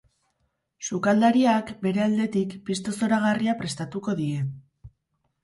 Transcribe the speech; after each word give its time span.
Sukaldariak, 0.85 1.69
bere 1.83 2.03
aldetik, 2.07 2.57
pisto 2.71 2.95
zoragarria 3.01 3.55
prestatuko 3.61 4.19
die. 4.25 4.43